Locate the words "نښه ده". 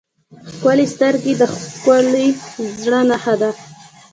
3.09-3.49